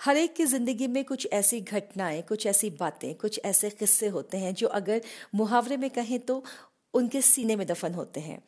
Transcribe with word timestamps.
हर 0.00 0.16
एक 0.16 0.34
की 0.36 0.44
ज़िंदगी 0.44 0.86
में 0.86 1.04
कुछ 1.04 1.26
ऐसी 1.32 1.60
घटनाएँ, 1.60 2.22
कुछ 2.22 2.46
ऐसी 2.46 2.70
बातें, 2.70 3.14
कुछ 3.14 3.40
ऐसे 3.44 3.70
किस्से 3.70 4.08
होते 4.08 4.38
हैं 4.38 4.54
जो 4.54 4.66
अगर 4.68 5.00
मुहावरे 5.34 5.76
में 5.76 5.88
कहें 5.90 6.18
तो 6.20 6.42
उनके 6.94 7.20
सीने 7.22 7.56
में 7.56 7.66
दफन 7.66 7.94
होते 7.94 8.20
हैं। 8.20 8.38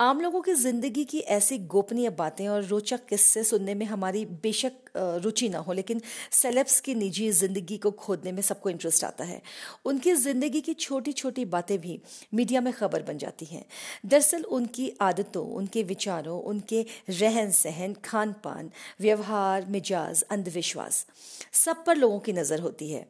आम 0.00 0.20
लोगों 0.20 0.40
की 0.42 0.52
ज़िंदगी 0.54 1.04
की 1.04 1.18
ऐसी 1.18 1.58
गोपनीय 1.68 2.10
बातें 2.10 2.46
और 2.48 2.64
रोचक 2.64 3.04
किस्से 3.06 3.44
सुनने 3.44 3.74
में 3.74 3.84
हमारी 3.86 4.24
बेशक 4.42 4.72
रुचि 4.96 5.48
ना 5.48 5.58
हो, 5.58 5.72
लेकिन 5.72 6.00
सेलेब्स 6.32 6.80
की 6.80 6.94
निजी 6.94 7.30
ज़िंदगी 7.32 7.76
को 7.78 7.90
खोदने 7.90 8.32
में 8.32 8.42
सबको 8.42 8.70
इंटरेस्ट 8.70 9.04
आता 9.04 9.24
है। 9.24 9.40
उनकी 9.84 10.14
ज़िंदगी 10.14 10.60
की 10.60 10.74
छोटी 10.74 11.12
छोटी 11.12 11.44
बातें 11.46 11.78
भी 11.80 12.00
मीडिया 12.34 12.60
में 12.60 12.72
खबर 12.72 13.02
बन 13.02 13.18
जाती 13.18 13.44
हैं। 13.44 13.64
दरअसल 14.06 14.42
उनकी 14.44 14.92
आदतों, 15.00 15.46
उनके 15.46 15.82
विचारों, 15.82 16.40
उनके 16.42 16.84
रहन 17.10 17.50
सहन 17.52 17.94
खान 18.04 18.32
पान 18.44 18.70
व्यवहार, 19.00 19.66
मिजाज, 19.66 20.22
अंधविश्वास 20.22 21.06
सब 21.54 21.84
पर 21.84 21.96
लोगों 21.96 22.18
की 22.20 22.32
नज़र 22.32 22.60
होती 22.60 22.90
है। 22.90 23.06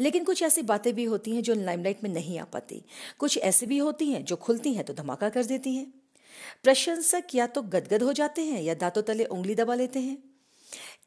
लेकिन 0.00 0.24
कुछ 0.24 0.42
ऐसी 0.42 0.62
बातें 0.62 0.94
भी 0.94 1.04
होती 1.04 1.30
हैं 1.30 1.42
जो 1.42 1.54
लाइमलाइट 1.54 2.04
में 2.04 2.10
नहीं 2.10 2.38
आ 2.38 2.44
पाती। 2.44 2.82
कुछ 3.18 3.38
ऐसी 3.38 3.66
भी 3.66 3.78
होती 3.78 4.10
हैं 4.12 4.24
जो 4.24 4.36
खुलती 4.36 4.72
हैं 4.74 4.84
तो 4.84 4.94
धमाका 4.94 5.28
कर 5.28 5.44
देती 5.44 5.74
हैं। 5.74 5.92
प्रशंसक 6.62 7.34
या 7.34 7.46
तो 7.46 7.62
गदगद 7.62 8.02
हो 8.02 8.12
जाते 8.12 8.42
हैं 8.42 8.62
या 8.62 8.74
दांतों 8.74 9.02
तले 9.02 9.24
उंगली 9.24 9.54
दबा 9.54 9.74
लेते 9.74 10.00
हैं। 10.00 10.18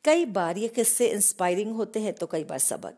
कई 0.06 0.26
बार 0.26 0.58
ये 0.58 0.68
किस्से 0.68 1.08
इंस्पायरिंग 1.08 1.72
होते 1.72 2.00
हैं 2.00 2.14
तो 2.14 2.28
कई 2.28 2.44
बार 2.44 2.60
सबक। 2.60 2.98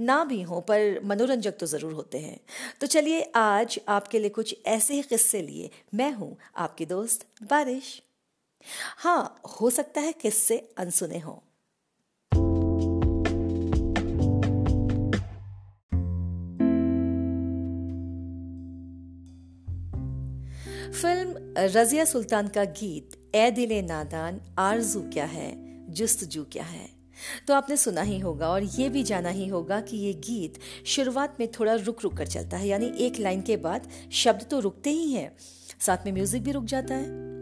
ना 0.00 0.24
भी 0.24 0.42
हो, 0.42 0.60
पर 0.60 1.00
मनोरंजक 1.04 1.56
तो 1.60 1.66
ज़रूर 1.66 1.92
होते 1.92 2.18
हैं। 2.18 2.40
तो 2.80 2.86
चलिए 2.86 3.32
आज 3.36 3.78
आपके 3.88 4.18
लिए 4.18 4.30
कुछ 4.30 4.56
ऐसे 4.66 4.94
ही 4.94 5.02
किस्से 5.02 5.42
लिए। 5.42 5.70
मैं 5.94 6.12
हूँ 6.12 6.36
आपकी 6.56 6.86
दोस्त 6.86 7.26
बारिश। 7.42 8.02
हाँ 8.96 9.40
हो 9.60 9.70
सकता 9.70 10.00
है 10.00 10.12
किस्से 10.12 10.58
अनसुने 10.78 11.18
हों। 11.18 11.49
फ़िल्म 20.90 21.54
रजिया 21.58 22.04
सुल्तान 22.04 22.48
का 22.48 22.64
गीत 22.64 23.10
ए 23.34 23.50
दिले 23.50 23.82
नादान 23.82 24.40
आरज़ू 24.58 25.00
क्या 25.12 25.24
है, 25.24 25.52
जुस्तजू 25.90 26.44
क्या 26.52 26.64
है? 26.64 26.88
तो 27.48 27.54
आपने 27.54 27.76
सुना 27.76 28.02
ही 28.02 28.18
होगा 28.18 28.48
और 28.48 28.62
ये 28.62 28.88
भी 28.88 29.02
जाना 29.02 29.28
ही 29.28 29.46
होगा 29.48 29.80
कि 29.80 29.96
ये 29.96 30.12
गीत 30.12 30.58
शुरुआत 30.86 31.36
में 31.40 31.48
थोड़ा 31.50 31.74
रुक 31.74 32.02
रुक 32.02 32.16
कर 32.16 32.26
चलता 32.26 32.56
है, 32.56 32.68
यानी 32.68 32.92
एक 32.98 33.18
लाइन 33.20 33.42
के 33.42 33.56
बाद 33.56 33.88
शब्द 34.12 34.46
तो 34.50 34.60
रुकते 34.60 34.90
ही 34.90 35.12
हैं। 35.12 35.32
साथ 35.80 36.06
में 36.06 36.12
म्यूज़िक 36.12 36.42
भी 36.42 36.52
रुक 36.52 36.64
जाता 36.64 36.94
है। 36.94 37.39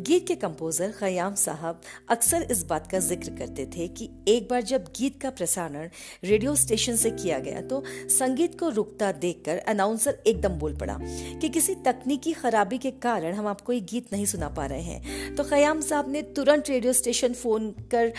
गीत 0.00 0.26
के 0.28 0.34
कंपोजर 0.34 0.92
खयाम 0.92 1.34
साहब 1.34 1.80
अक्सर 2.08 2.42
इस 2.50 2.62
बात 2.66 2.90
का 2.90 2.98
ज़िक्र 2.98 3.30
करते 3.30 3.66
थे 3.66 3.88
कि 3.88 4.08
एक 4.28 4.48
बार 4.48 4.62
जब 4.62 4.84
गीत 4.96 5.20
का 5.22 5.30
प्रसारण 5.30 5.88
रेडियो 6.24 6.54
स्टेशन 6.56 6.96
से 6.96 7.10
किया 7.10 7.38
गया 7.38 7.60
तो 7.62 7.82
संगीत 8.08 8.58
को 8.60 8.68
रुकता 8.68 9.12
देखकर 9.12 9.58
अनाउंसर 9.68 10.18
एकदम 10.26 10.58
बोल 10.58 10.76
पड़ा 10.76 10.98
कि 11.40 11.48
किसी 11.48 11.74
तकनीकी 11.86 12.32
खराबी 12.32 12.78
के 12.78 12.90
कारण 13.00 13.34
हम 13.34 13.46
आपको 13.46 13.72
ये 13.72 13.80
गीत 13.80 14.12
नहीं 14.12 14.26
सुना 14.26 14.48
पा 14.48 14.66
रहे 14.66 14.82
हैं। 14.82 15.34
तो 15.36 15.44
खयाम 15.44 15.80
साहब 15.80 16.10
ने 16.12 16.22
तुरंत 16.36 16.70
रेडियो 16.70 16.92
स्टेशन 16.92 17.32
फ़ोन 17.32 17.70
कर 17.90 18.12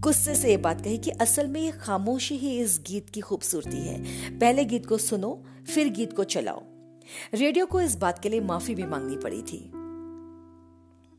गुस्से 0.00 0.34
से 0.34 0.50
ये 0.50 0.56
बात 0.56 0.80
कही 0.80 0.98
कि 0.98 1.10
असल 1.20 1.46
में 1.46 1.60
ये 1.60 1.70
खामोशी 1.72 2.36
ही 2.36 2.58
इस 2.60 2.78
गीत 2.86 3.10
की 3.10 3.20
खूबसूरती 3.20 3.78
है। 3.78 4.38
पहले 4.38 4.64
गीत 4.64 4.86
को 4.86 4.98
सुनो, 4.98 5.42
फिर 5.74 5.88
गीत 5.88 6.12
को 6.12 6.24
चलाओ। 6.24 6.62
रेडियो 7.34 7.66
को 7.66 7.80
इस 7.80 7.94
बात 7.96 8.18
के 8.18 8.28
लिए 8.28 8.40
माफ़ी 8.40 8.74
भी 8.74 8.82
मांगनी 8.82 9.16
पड़ी 9.16 9.40
थी। 9.42 9.58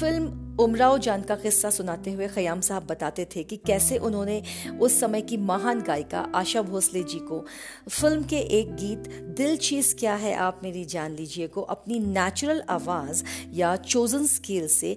फ़िल्म 0.00 0.46
उमराव 0.60 0.98
जान 0.98 1.22
का 1.22 1.34
किस्सा 1.34 1.70
सुनाते 1.70 2.12
हुए 2.12 2.28
खयाम 2.28 2.60
साहब 2.60 2.86
बताते 2.86 3.24
थे 3.36 3.42
कि 3.42 3.56
कैसे 3.56 3.98
उन्होंने 3.98 4.42
उस 4.80 4.98
समय 5.00 5.20
की 5.20 5.36
महान 5.36 5.80
गायिका 5.82 6.20
आशा 6.34 6.62
भोसले 6.62 7.02
जी 7.02 7.18
को 7.18 7.44
फ़िल्म 7.90 8.22
के 8.22 8.38
एक 8.58 8.74
गीत 8.74 9.08
दिल 9.36 9.56
चीज़ 9.56 9.94
क्या 9.96 10.14
है 10.14 10.34
आप 10.34 10.60
मेरी 10.62 10.84
जान 10.84 11.14
लीजिए 11.14 11.46
को 11.46 11.62
अपनी 11.62 11.98
नेचुरल 11.98 12.62
आवाज़ 12.70 13.22
या 13.52 13.74
चोजन 13.76 14.26
स्केल 14.26 14.66
से 14.68 14.96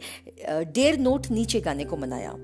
डेढ़ 0.50 0.98
नोट 0.98 1.28
नीचे 1.32 1.62
गाने 1.62 1.86
को 1.86 1.98
मनाया। 1.98 2.36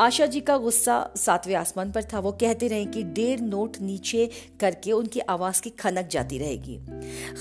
आशा 0.00 0.26
जी 0.26 0.40
का 0.40 0.56
गुस्सा 0.58 1.10
सातवें 1.16 1.54
आसमान 1.54 1.92
पर 1.92 2.04
था। 2.04 2.18
वो 2.18 2.32
कहते 2.32 2.68
रहे 2.68 2.84
कि 2.84 3.02
डेढ़ 3.02 3.40
नोट 3.40 3.76
नीचे 3.80 4.30
करके 4.60 4.92
उनकी 4.92 5.20
आवाज़ 5.20 5.62
की 5.62 5.70
खनक 5.70 6.08
जाती 6.08 6.38
रहेगी। 6.38 6.78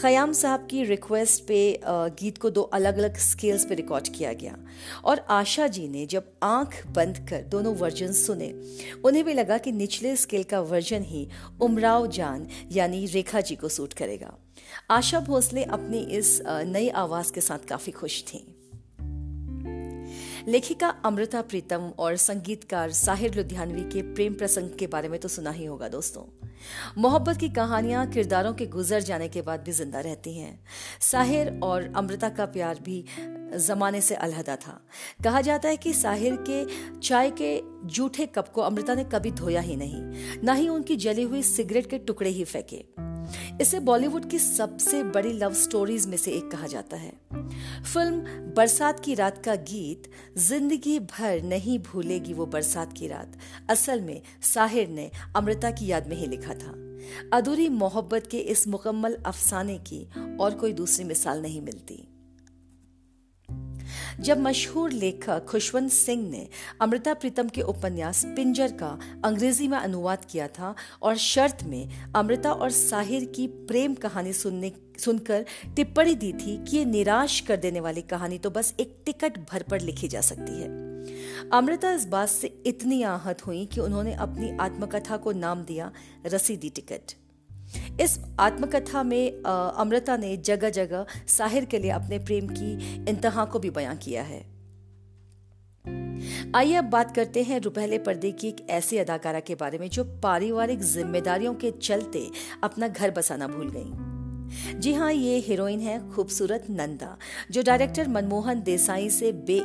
खयाम 0.01 0.33
साहब 0.33 0.67
की 0.71 0.83
रिक्वेस्ट 0.83 1.43
पे 1.47 1.61
गीत 1.87 2.37
को 2.37 2.49
दो 2.49 2.61
अलग 2.61 2.97
अलग 2.97 3.17
स्केल्स 3.17 3.65
पे 3.65 3.75
रिकॉर्ड 3.75 4.07
किया 4.11 4.33
गया 4.33 4.57
और 5.05 5.25
आशा 5.29 5.67
जी 5.67 5.87
ने 5.87 6.05
जब 6.05 6.31
आँख 6.43 6.85
बंद 6.87 7.17
कर 7.29 7.41
दोनों 7.41 7.75
वर्जन 7.75 8.11
सुने, 8.13 8.51
उन्हें 9.05 9.23
भी 9.25 9.33
लगा 9.33 9.57
कि 9.57 9.71
निचले 9.71 10.15
स्केल 10.15 10.43
का 10.43 10.61
वर्जन 10.61 11.03
ही 11.03 11.27
उमराव 11.61 12.07
जान 12.07 12.47
यानी 12.71 13.05
रेखा 13.05 13.41
जी 13.41 13.55
को 13.55 13.69
सूट 13.69 13.93
करेगा 13.93 14.37
आशा 14.91 15.19
भोसले 15.19 15.63
अपनी 15.63 15.99
इस 16.17 16.41
नई 16.45 16.89
आवाज़ 16.89 17.33
के 17.33 17.41
साथ 17.41 17.67
काफ़ी 17.67 17.91
खुश 17.91 18.23
थीं। 18.23 18.39
लेखिका 20.47 20.87
अमृता 21.05 21.41
प्रीतम 21.41 21.91
और 21.99 22.15
संगीतकार 22.15 22.91
साहिर 22.91 23.33
लुधियानवी 23.33 23.81
के 23.81 24.01
प्रेम 24.01 24.33
प्रसंग 24.33 24.69
के 24.79 24.87
बारे 24.87 25.09
में 25.09 25.19
तो 25.19 25.27
सुना 25.27 25.51
ही 25.51 25.65
होगा 25.65 25.87
दोस्तों। 25.87 26.23
मोहब्बत 26.97 27.37
की 27.37 27.49
कहानियाँ 27.49 28.05
किरदारों 28.07 28.53
के 28.53 28.65
गुजर 28.65 29.01
जाने 29.01 29.27
के 29.27 29.41
बाद 29.41 29.59
भी 29.59 29.71
ज़िंदा 29.71 29.99
रहती 29.99 30.37
हैं। 30.37 30.59
साहिर 31.01 31.59
और 31.63 31.93
अमृता 31.95 32.29
का 32.29 32.45
प्यार 32.45 32.79
भी 32.79 33.03
जमाने 33.57 34.01
से 34.01 34.15
अलहदा 34.15 34.55
था। 34.55 34.79
कहा 35.23 35.41
जाता 35.41 35.69
है 35.69 35.77
कि 35.77 35.93
साहिर 35.93 36.37
के 36.49 36.65
चाय 36.99 37.31
के 37.31 37.59
जूठे 37.87 38.25
कप 38.25 38.47
को 38.47 38.61
अमृता 38.61 38.93
ने 38.93 39.03
कभी 39.03 39.31
धोया 39.31 39.61
ही 39.61 39.75
नहीं। 39.75 40.03
ना 40.43 40.53
ही 40.53 40.67
उनकी 40.69 40.95
जली 40.95 41.23
हुई 41.23 41.43
सिगरेट 41.43 41.89
के 41.89 41.97
टुकड़े 41.97 42.29
ही 42.29 42.43
फेंके। 42.43 43.10
इसे 43.61 43.79
बॉलीवुड 43.79 44.29
की 44.29 44.39
सबसे 44.39 45.03
बड़ी 45.03 45.33
लव 45.33 45.53
स्टोरीज 45.53 46.07
में 46.07 46.17
से 46.17 46.31
एक 46.31 46.51
कहा 46.51 46.67
जाता 46.67 46.97
है। 46.97 47.11
फ़िल्म 47.93 48.53
बरसात 48.55 48.99
की 48.99 49.15
रात 49.15 49.43
का 49.45 49.55
गीत, 49.55 50.09
ज़िंदगी 50.37 50.99
भर 50.99 51.41
नहीं 51.41 51.79
भूलेगी 51.79 52.33
वो 52.33 52.45
बरसात 52.45 52.93
की 52.93 53.07
रात, 53.07 53.37
असल 53.69 54.01
में 54.01 54.21
साहिर 54.53 54.87
ने 54.87 55.09
अमृता 55.35 55.71
की 55.71 55.87
याद 55.87 56.07
में 56.07 56.15
ही 56.15 56.27
लिखा 56.27 56.53
था। 56.53 56.73
अधूरी 57.33 57.69
मोहब्बत 57.69 58.27
के 58.27 58.37
इस 58.37 58.67
मुकम्मल 58.67 59.17
अफसाने 59.25 59.77
की 59.77 60.07
और 60.39 60.53
कोई 60.53 60.73
दूसरी 60.73 61.05
मिसाल 61.05 61.41
नहीं 61.41 61.61
मिलती। 61.61 62.07
जब 64.19 64.39
मशहूर 64.39 64.91
लेखक 64.91 65.45
खुशवंत 65.45 65.91
सिंह 65.91 66.29
ने 66.29 66.47
अमृता 66.81 67.13
प्रीतम 67.13 67.49
के 67.49 67.61
उपन्यास 67.61 68.25
पिंजर 68.25 68.71
का 68.71 68.97
अंग्रेज़ी 69.25 69.67
में 69.67 69.77
अनुवाद 69.77 70.25
किया 70.25 70.47
था 70.47 70.75
और 71.01 71.17
शर्त 71.17 71.63
में 71.63 72.11
अमृता 72.15 72.51
और 72.51 72.69
साहिर 72.69 73.25
की 73.25 73.47
प्रेम 73.47 73.93
कहानी 73.93 74.33
सुनने, 74.33 74.71
सुनकर 74.99 75.45
टिप्पणी 75.75 76.15
दी 76.15 76.33
थी 76.33 76.57
कि 76.65 76.77
ये 76.77 76.85
निराश 76.85 77.39
कर 77.39 77.57
देने 77.57 77.79
वाली 77.79 78.01
कहानी 78.01 78.37
तो 78.37 78.49
बस 78.49 78.73
एक 78.79 78.97
टिकट 79.05 79.39
भर 79.51 79.63
पर 79.63 79.81
लिखी 79.81 80.07
जा 80.07 80.21
सकती 80.21 80.61
है। 80.61 80.69
अमृता 81.49 81.91
इस 81.91 82.05
बात 82.05 82.29
से 82.29 82.47
इतनी 82.65 83.03
आहत 83.03 83.45
हुई 83.47 83.65
कि 83.65 83.81
उन्होंने 83.81 84.13
अपनी 84.13 84.57
आत्मकथा 84.57 85.17
को 85.17 85.31
नाम 85.31 85.63
दिया 85.63 85.91
रसीदी 86.25 86.69
टिकट। 86.69 87.13
इस 87.99 88.19
आत्मकथा 88.39 89.03
में 89.03 89.43
अमृता 89.43 90.17
ने 90.17 90.37
जगह 90.37 90.69
जगह 90.69 91.05
साहिर 91.27 91.65
के 91.65 91.79
लिए 91.79 91.91
अपने 91.91 92.19
प्रेम 92.19 92.47
की 92.47 92.95
इंतहा 93.09 93.45
को 93.45 93.59
भी 93.59 93.69
बयां 93.69 93.97
किया 93.97 94.23
है। 94.23 94.51
आइए 96.55 96.75
अब 96.75 96.83
बात 96.83 97.15
करते 97.15 97.43
हैं 97.43 97.59
रुपहले 97.59 97.97
पर्दे 97.97 98.31
की 98.31 98.47
एक 98.47 98.69
ऐसी 98.69 98.97
अदाकारा 98.97 99.39
के 99.39 99.55
बारे 99.55 99.77
में, 99.77 99.89
जो 99.89 100.03
पारिवारिक 100.03 100.79
जिम्मेदारियों 100.79 101.53
के 101.53 101.71
चलते 101.71 102.29
अपना 102.63 102.87
घर 102.87 103.11
बसाना 103.11 103.47
भूल 103.47 103.71
गई। 103.75 104.79
जी 104.79 104.93
हाँ 104.93 105.11
ये 105.13 105.37
हीरोइन 105.37 105.79
है 105.79 106.11
खूबसूरत 106.11 106.65
नंदा, 106.69 107.17
जो 107.51 107.61
डायरेक्टर 107.63 108.07
मनमोहन 108.07 108.61
देसाई 108.61 109.09
से 109.09 109.31
बे 109.31 109.59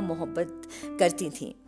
मोहब्बत 0.00 0.62
करती 1.00 1.30
थी। 1.30 1.59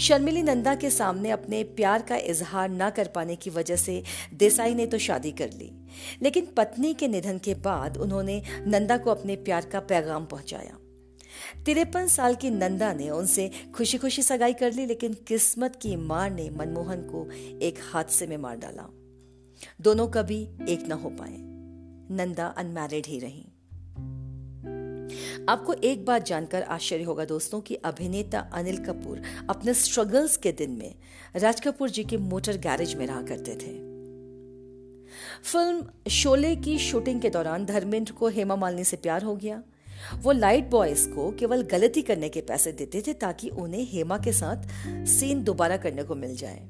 शर्मिली 0.00 0.42
नंदा 0.42 0.74
के 0.74 0.90
सामने 0.90 1.30
अपने 1.30 1.64
प्यार 1.64 2.02
का 2.02 2.16
इजहार 2.16 2.68
न 2.70 2.90
कर 2.90 3.08
पाने 3.08 3.36
की 3.36 3.50
वजह 3.50 3.76
से 3.76 4.02
देसाई 4.34 4.74
ने 4.74 4.86
तो 4.86 4.98
शादी 4.98 5.32
कर 5.32 5.50
ली। 5.52 5.86
लेकिन 6.22 6.46
पत्नी 6.56 6.94
के 6.94 7.08
निधन 7.08 7.38
के 7.38 7.54
बाद 7.54 7.96
उन्होंने 7.96 8.42
नंदा 8.66 8.98
को 8.98 9.10
अपने 9.10 9.36
प्यार 9.36 9.66
का 9.66 9.80
पैगाम 9.80 10.26
पहुँचाया। 10.26 10.78
तिरपन 11.66 12.06
साल 12.06 12.34
की 12.34 12.50
नंदा 12.50 12.92
ने 12.92 13.10
उनसे 13.10 13.50
खुशी 13.74 13.98
खुशी 13.98 14.22
सगाई 14.22 14.52
कर 14.52 14.72
ली, 14.72 14.86
लेकिन 14.86 15.14
किस्मत 15.14 15.76
की 15.76 15.96
मार 15.96 16.30
ने 16.30 16.50
मनमोहन 16.50 17.00
को 17.00 17.30
एक 17.58 17.74
हादसे 17.92 18.26
में 18.26 18.36
मार 18.36 18.56
डाला। 18.56 18.88
दोनों 19.80 20.08
कभी 20.08 20.42
एक 20.68 20.88
न 20.88 20.92
हो 20.92 21.10
पाए। 21.10 21.36
नंदा 22.16 22.46
अनमैरिड 22.46 23.06
ही 23.06 23.18
रही। 23.18 23.55
आपको 25.48 25.72
एक 25.72 26.04
बात 26.04 26.26
जानकर 26.26 26.62
आश्चर्य 26.62 27.02
होगा 27.02 27.24
दोस्तों 27.24 27.60
कि 27.60 27.74
अभिनेता 27.74 28.40
अनिल 28.54 28.76
कपूर 28.76 29.22
अपने 29.50 29.74
स्ट्रगल्स 29.74 30.36
के 30.36 30.52
दिन 30.52 30.70
में 30.70 30.94
राज 31.36 31.60
कपूर 31.60 31.90
जी 31.90 32.04
के 32.04 32.16
मोटर 32.16 32.56
गैरेज 32.56 32.94
में 32.94 33.06
रहा 33.06 33.22
करते 33.22 33.52
थे। 33.52 33.86
फ़िल्म 35.42 36.10
शोले 36.10 36.56
की 36.56 36.78
शूटिंग 36.78 37.20
के 37.20 37.30
दौरान 37.30 37.64
धर्मेंद्र 37.64 38.12
को 38.12 38.28
हेमा 38.28 38.56
मालिनी 38.56 38.84
से 38.84 38.96
प्यार 38.96 39.22
हो 39.22 39.36
गया। 39.36 39.62
वो 40.22 40.32
लाइट 40.32 40.64
बॉयज़ 40.64 41.08
को 41.08 41.30
केवल 41.30 41.62
गलती 41.62 42.02
करने 42.02 42.28
के 42.28 42.40
पैसे 42.40 42.72
देते 42.72 43.02
थे 43.06 43.12
ताकि 43.12 43.48
उन्हें 43.48 43.86
हेमा 43.90 44.18
के 44.18 44.32
साथ 44.32 44.68
सीन 45.06 45.44
दोबारा 45.44 45.76
करने 45.76 46.02
को 46.02 46.14
मिल 46.14 46.36
जाए। 46.36 46.68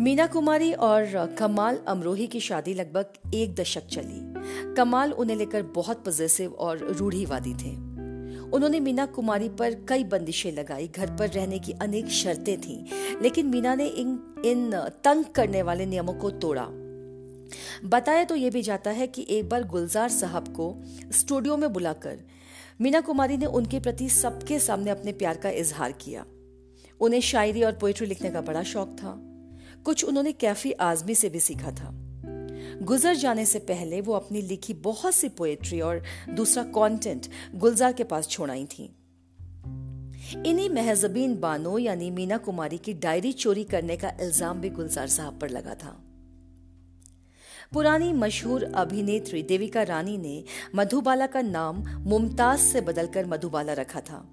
मीना 0.00 0.26
कुमारी 0.26 0.72
और 0.72 1.36
कमाल 1.38 1.78
अमरोही 1.88 2.26
की 2.26 2.40
शादी 2.40 2.74
लगभग 2.74 3.34
एक 3.34 3.54
दशक 3.54 3.86
चली। 3.86 4.41
कमाल 4.76 5.12
उन्हें 5.12 5.36
लेकर 5.36 5.62
बहुत 5.62 6.04
पॉजिटिव 6.04 6.52
और 6.52 6.78
रूढ़ीवादी 6.78 7.54
थे। 7.54 7.92
उन्होंने 8.52 8.80
मीना 8.80 9.06
कुमारी 9.06 9.48
पर 9.48 9.74
कई 9.74 10.04
बंदिशें 10.04 10.52
लगाई, 10.52 10.88
घर 10.88 11.16
पर 11.16 11.28
रहने 11.28 11.58
की 11.58 11.72
अनेक 11.72 12.08
शर्तें 12.08 12.60
थीं, 12.60 12.84
लेकिन 13.22 13.46
मीना 13.46 13.74
ने 13.74 13.86
इन 13.86 14.18
इन 14.44 14.70
तंग 15.04 15.24
करने 15.24 15.62
वाले 15.62 15.86
नियमों 15.86 16.14
को 16.14 16.30
तोड़ा। 16.30 16.66
बताया 17.84 18.24
तो 18.24 18.34
ये 18.34 18.50
भी 18.50 18.62
जाता 18.62 18.90
है 18.90 19.06
कि 19.06 19.26
एक 19.30 19.48
बार 19.48 19.64
गुलजार 19.64 20.08
साहब 20.08 20.48
को 20.48 20.74
स्टूडियो 21.12 21.56
में 21.56 21.72
बुलाकर 21.72 22.18
मीना 22.80 23.00
कुमारी 23.00 23.36
ने 23.36 23.46
उनके 23.46 23.80
प्रति 23.80 24.08
सबके 24.08 24.58
सामने 24.58 24.90
अपने 24.90 25.12
प्यार 25.12 25.36
का 25.36 25.50
इजहार 25.50 25.92
किया। 25.92 26.24
उन्हें 27.00 27.20
शायरी 27.20 27.62
और 27.62 27.72
पोइट्री 27.72 28.06
लिखने 28.06 28.30
का 28.30 28.40
बड़ा 28.40 28.62
शौक 28.62 28.88
था। 28.88 29.18
कुछ 29.84 30.04
उन्होंने 30.04 30.32
कैफी 30.32 30.72
आजमी 30.72 31.14
से 31.14 31.28
भी 31.28 31.40
सीखा 31.40 31.70
था। 31.70 32.01
गुजर 32.82 33.14
जाने 33.14 33.44
से 33.46 33.58
पहले 33.58 34.00
वो 34.00 34.12
अपनी 34.12 34.40
लिखी 34.42 34.74
बहुत 34.74 35.14
सी 35.14 35.28
पोएट्री 35.28 35.80
और 35.80 36.02
दूसरा 36.30 36.62
कंटेंट 36.62 37.26
गुलजार 37.54 37.92
के 37.92 38.04
पास 38.04 38.28
छोड़ाई 38.28 38.64
थी। 38.64 38.84
इन्हीं 40.46 40.68
महजबीन 40.70 41.34
बानो 41.40 41.78
यानी 41.78 42.10
मीना 42.10 42.36
कुमारी 42.36 42.78
की 42.78 42.92
डायरी 42.94 43.32
चोरी 43.32 43.64
करने 43.64 43.96
का 43.96 44.12
इल्ज़ाम 44.20 44.60
भी 44.60 44.70
गुलजार 44.70 45.08
साहब 45.08 45.38
पर 45.40 45.48
लगा 45.48 45.74
था। 45.74 45.96
पुरानी 47.72 48.12
मशहूर 48.12 48.64
अभिनेत्री 48.64 49.42
देविका 49.42 49.82
रानी 49.82 50.16
ने 50.18 50.44
मधुबाला 50.74 51.26
का 51.26 51.42
नाम 51.42 51.82
मुमताज़ 52.00 52.60
से 52.60 52.80
बदलकर 52.80 53.26
मधुबाला 53.26 53.72
रखा 53.72 54.00
था। 54.00 54.24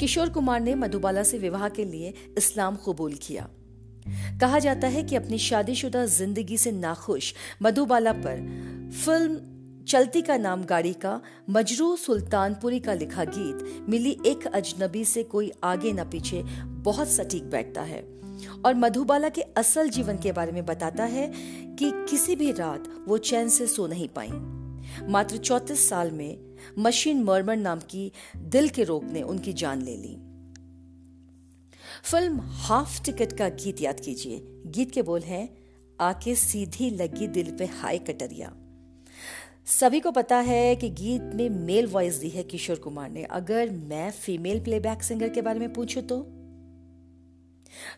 किशोर 0.00 0.28
कुमार 0.28 0.60
ने 0.60 0.74
मधुबाला 0.74 1.22
से 1.22 1.38
विवाह 1.38 1.68
के 1.68 1.84
लिए 1.84 2.14
इस्लाम 2.38 2.76
कबूल 2.76 3.14
किया। 3.22 3.48
कहा 4.40 4.58
जाता 4.58 4.88
है 4.88 5.02
कि 5.02 5.16
अपनी 5.16 5.38
शादीशुदा 5.38 6.04
ज़िंदगी 6.06 6.56
से 6.58 6.72
नाखुश 6.72 7.34
मधुबाला 7.62 8.12
पर 8.12 8.36
फ़िल्म 9.04 9.40
चलती 9.88 10.22
का 10.22 10.36
नाम 10.36 10.64
गाड़ी 10.64 10.92
का 10.92 11.20
मजरू 11.50 11.96
सुल्तानपुरी 11.96 12.80
का 12.80 12.94
लिखा 12.94 13.24
गीत 13.24 13.86
मिली 13.88 14.16
एक 14.26 14.46
अजनबी 14.46 15.04
से 15.04 15.22
कोई 15.22 15.52
आगे 15.64 15.92
न 15.92 16.04
पीछे, 16.04 16.42
बहुत 16.66 17.08
सटीक 17.08 17.50
बैठता 17.50 17.82
है। 17.82 18.00
और 18.64 18.74
मधुबाला 18.74 19.28
के 19.28 19.42
असल 19.42 19.88
जीवन 19.88 20.18
के 20.18 20.32
बारे 20.32 20.52
में 20.52 20.66
बताता 20.66 21.04
है 21.04 21.26
कि 21.78 21.90
किसी 22.10 22.36
भी 22.36 22.52
रात 22.52 22.84
वो 23.08 23.18
चैन 23.18 23.48
से 23.48 23.66
सो 23.66 23.86
नहीं 23.86 24.08
पाई। 24.08 24.30
मात्र 25.08 25.36
चौतीस 25.36 25.88
साल 25.88 26.10
में 26.10 26.38
मशीन 26.78 27.22
मर्मर 27.22 27.56
नाम 27.56 27.78
की 27.78 28.12
दिल 28.36 28.68
के 28.68 28.84
रोग 28.84 29.04
ने 29.04 29.22
उनकी 29.22 29.52
जान 29.52 29.82
ले 29.82 29.96
ली। 29.96 30.16
फ़िल्म 32.04 32.40
हाफ़ 32.40 33.04
टिकट 33.04 33.32
का 33.32 33.48
गीत 33.48 33.80
याद 33.80 34.00
कीजिए। 34.00 34.42
गीत 34.66 34.90
के 34.90 35.02
बोल 35.02 35.20
हैं, 35.20 35.56
आके 36.00 36.34
सीधी 36.34 36.90
लगी 36.90 37.26
दिल 37.26 37.56
पे 37.56 37.66
हाय 37.66 37.98
कटरिया। 37.98 38.56
सभी 39.66 40.00
को 40.00 40.10
पता 40.10 40.36
है 40.36 40.76
कि 40.76 40.90
गीत 40.90 41.22
में 41.22 41.50
मेल 41.50 41.86
वॉइस 41.86 42.14
दी 42.14 42.28
है 42.28 42.42
किशोर 42.42 42.76
कुमार 42.76 43.10
ने। 43.10 43.24
अगर 43.24 43.70
मैं 43.70 44.10
फीमेल 44.10 44.60
प्लेबैक 44.60 45.02
सिंगर 45.02 45.28
के 45.28 45.42
बारे 45.42 45.60
में 45.60 45.72
पूछूँ 45.72 46.02
तो? 46.02 46.20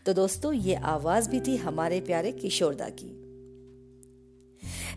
तो 0.05 0.13
दोस्तों, 0.13 0.53
ये 0.53 0.75
आवाज़ 0.75 1.29
भी 1.29 1.39
थी 1.39 1.55
हमारे 1.55 2.01
प्यारे 2.01 2.31
किशोरदा 2.31 2.89
की। 2.89 3.09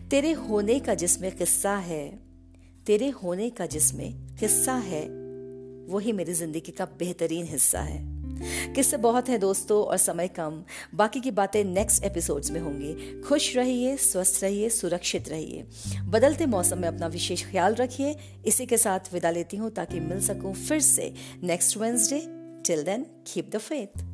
तेरे 0.09 0.31
होने 0.31 0.79
का 0.79 0.93
जिसमें 0.93 1.37
किस्सा 1.37 1.75
है, 1.75 2.19
तेरे 2.85 3.09
होने 3.09 3.49
का 3.49 3.65
जिसमें 3.65 4.37
किस्सा 4.37 4.73
है, 4.73 5.05
वही 5.85 6.11
मेरी 6.11 6.33
ज़िंदगी 6.33 6.71
का 6.71 6.85
बेहतरीन 6.85 7.45
हिस्सा 7.45 7.81
है। 7.81 8.18
किस्से 8.41 8.97
बहुत 8.97 9.29
है 9.29 9.37
दोस्तों 9.37 9.83
और 9.83 9.97
समय 9.97 10.27
कम। 10.27 10.63
बाकी 10.95 11.19
की 11.19 11.31
बातें 11.31 11.63
नेक्स्ट 11.63 12.03
एपिसोड्स 12.03 12.51
में 12.51 12.59
होंगी। 12.61 13.21
खुश 13.21 13.55
रहिए, 13.55 13.97
स्वस्थ 13.97 14.43
रहिए, 14.43 14.69
सुरक्षित 14.69 15.29
रहिए। 15.29 15.65
बदलते 16.03 16.45
मौसम 16.45 16.77
में 16.77 16.87
अपना 16.87 17.07
विशेष 17.07 17.51
ख्याल 17.51 17.75
रखिए। 17.75 18.15
इसी 18.45 18.65
के 18.65 18.77
साथ 18.77 19.13
विदा 19.13 19.31
लेती 19.31 19.57
हूँ 19.57 19.71
ताकि 19.71 19.99
मिल 19.99 20.21
सकूँ 20.21 20.53
फिर 20.53 20.79
से 20.79 21.13
next 21.43 21.77
Wednesday 21.77 22.23
till 22.65 22.83
then 22.83 23.05
keep 23.33 23.49
the 23.49 23.57
faith 23.57 24.08